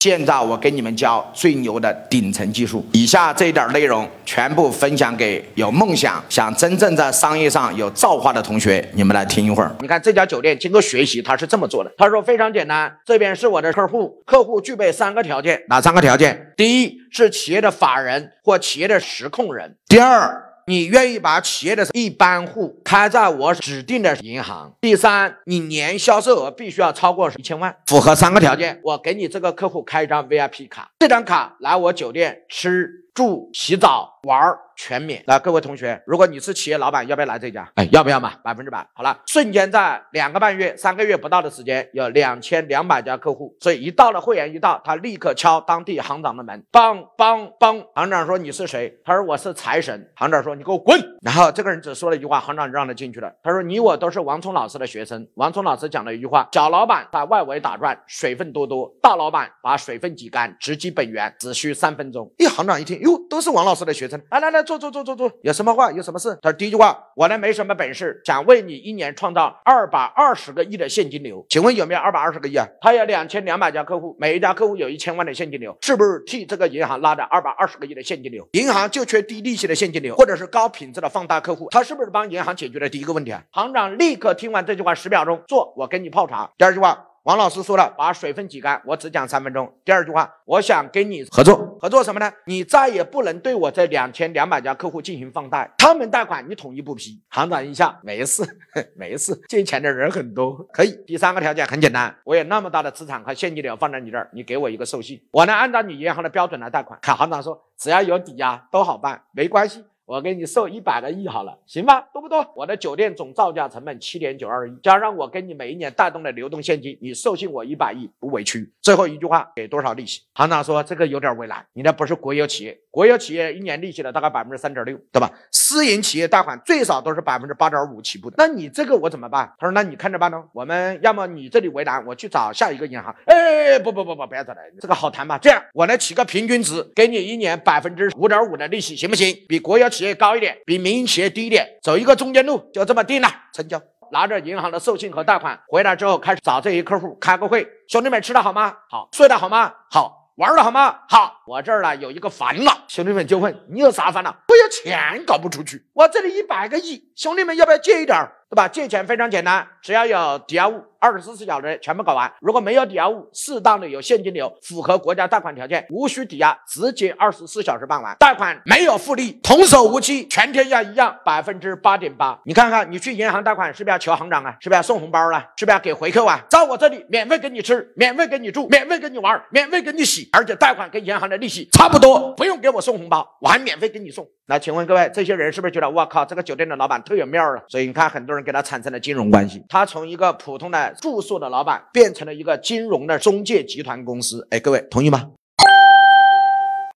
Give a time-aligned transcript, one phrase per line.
[0.00, 2.86] 现在我给你们教最牛的顶层技术。
[2.92, 9.74] 以下这一点内容全部分享给有梦想、想真正在商业上有造化的同学，你们来听一会儿。
[9.80, 11.92] 你看这家酒店经过学习，他是这么做的。
[11.98, 16.52] 他说非常简单，这边是我的客户，客户具备三个条件，哪三个条件？
[16.56, 19.76] 第一是企业的法人或企业的实控人。
[19.88, 20.47] 第二。
[20.68, 24.70] 你愿意把企业的一般户开在我指定的银行？
[24.82, 33.06] 第三，你年销售额必须要超过一千万，符合三个条件，我给你这个客户开一张 VIP 卡，这张卡来我酒店吃。
[33.14, 35.22] 住、洗澡、玩儿全免。
[35.26, 37.68] 来，各位同学，如果你是企业老板，要不要来这家？
[37.74, 38.34] 哎，要不要嘛？
[38.44, 38.86] 百分之百。
[38.94, 43.56] 好了，瞬间在两个半月、三个月不到的时间，有两千两百家客户。
[43.60, 47.84] 所以一到了会员一到，他立刻敲当地行长的门，梆梆梆。
[47.94, 48.96] 行长说你是谁？
[49.04, 50.08] 他说我是财神。
[50.14, 50.96] 行长说你给我滚。
[51.22, 53.32] 然后这个人只说了一句话，行长让他进去了。
[53.42, 55.26] 他说你我都是王聪老师的学生。
[55.34, 62.32] 王聪老师讲了一句话：小老板在外围打转，水分多多；大老板把水分挤干，直击本源，只需三分钟。
[62.38, 63.07] 一行长一听。
[63.08, 66.38] 哟，都是王老师的学生，来来来，坐坐坐坐坐，有什么话，有什么事？
[66.42, 72.66] 他说第一句话，我呢没什么本事，想为你一年创造二百二十个亿的现金流，请问有没有二百二十个亿啊？
[72.80, 78.46] 他有两千两百家客户，每一家客户有一千万的现金流，是不是替这个银行拉着二百二十个亿的现金流？
[78.52, 83.42] 银行就缺低利息的现金流，或者是高品质的放大客户，他是不是帮银行解决了第一个问题啊？
[83.52, 86.50] 行长立刻听完这句话，十秒钟坐，我给你泡茶。
[86.58, 87.07] 第二句话。
[87.28, 89.70] 王老师说了，把水分挤干，我只讲三分钟。
[89.84, 92.32] 第二句话，我想跟你合作，合作什么呢？
[92.46, 97.22] 你再也不能对我这两千两百家客户进行放贷，他们贷款你统一不批。
[97.28, 98.42] 行长一下，没事，
[98.96, 100.92] 没事，借钱的人很多，可以。
[101.06, 106.98] 第三个条件很简单，我有那么大的资产和现金流放在你这儿，你给我一个授信，我呢按照你银行的标准来贷款。
[107.02, 109.84] 行长说，只要有抵押都好办，没关系。
[110.08, 112.00] 我给你售一百个亿好了，行吧？
[112.14, 112.42] 多不多？
[112.56, 118.72] 我的酒店总造价成本七点九二亿，加上我给你每一年带动的流动现金，你授信我一百亿不委屈。
[118.80, 120.22] 最后一句话，给多少利息？
[120.32, 125.30] 行长说这个有点为难，你那不是国有企业，国有企业一年利息的大概百分之三点六，对吧？
[125.52, 129.52] 私营企业贷款最少都是百分之八点五起步的，那你这个我怎么办？
[129.58, 130.42] 他说那你看着办喽。
[130.54, 133.14] 我们要么你这里为难，我去找下一个银行。
[133.26, 135.36] 哎，不不不不，不要找了，这个好谈吧？
[135.36, 139.36] 这样我来起个平均值，给你一年百分之五点五的利息，行不行？
[139.46, 143.82] 比国有企企业高一点，比民营企业低一点，走一个中间路，就这么定了，成交。
[144.12, 147.68] 拿着银行的授信和贷款回来之后，开始找这些客户开个会。
[147.88, 148.76] 兄弟们吃的好吗？
[148.88, 149.08] 好。
[149.10, 149.74] 睡的好吗？
[149.90, 150.30] 好。
[150.36, 151.00] 玩的好吗？
[151.08, 151.42] 好。
[151.48, 154.30] 我这儿呢有一个烦恼，兄弟们就问你有啥烦恼？
[154.30, 158.32] 我要钱搞不出去，我这里一百个亿，兄弟们要不要借一点儿？
[158.50, 158.66] 对吧？
[158.66, 162.32] 借钱非常简单，只要有抵押物，二十四小时全部搞完。
[162.40, 168.16] 如果没有抵押物，适当的有现金流，符合国家贷款条件，无需抵押，直接二十四小时办完。
[168.18, 172.40] 贷款没有复利，童叟无欺，全天下一样，百分之八点八。
[172.46, 174.56] 你看看，你去银行贷款是不是要求行长啊？
[174.60, 175.38] 是不是要送红包了？
[175.56, 176.40] 是不是要给回扣啊？
[176.48, 184.26] 在我这里，免费给你吃，免费给你住，免费给你玩，免费给你洗，而且贷款跟银行的利息差不多，不用给我送红包，我还免费给你送。
[184.46, 187.62] 那请问各位，这些人是不是觉得我靠，这个酒店的老板特有面儿啊？
[187.68, 194.46] 所以你看，很多人给他产生了金融关系，他从一个普通的住宿的老板变成了一个金融的中介集团公司。
[194.50, 195.30] 哎，各位同意吗？